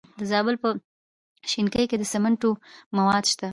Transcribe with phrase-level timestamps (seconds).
[0.19, 0.69] د زابل په
[1.51, 2.49] شنکۍ کې د سمنټو
[2.97, 3.47] مواد شته.